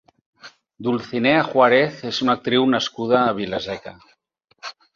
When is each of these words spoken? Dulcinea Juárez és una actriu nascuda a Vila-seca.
Dulcinea 0.87 1.43
Juárez 1.49 2.01
és 2.13 2.23
una 2.27 2.35
actriu 2.39 2.67
nascuda 2.73 3.21
a 3.27 3.37
Vila-seca. 3.43 3.97